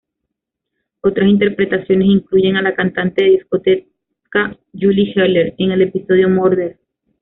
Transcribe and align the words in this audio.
Otras 1.01 1.29
interpretaciones 1.29 2.07
incluyen 2.07 2.55
a 2.55 2.63
la 2.63 2.73
cantante 2.73 3.23
de 3.23 3.29
discoteca 3.33 4.57
Julie 4.73 5.13
Heller 5.15 5.53
en 5.59 5.73
el 5.73 5.83
episodio 5.83 6.27
"Murder! 6.27 6.79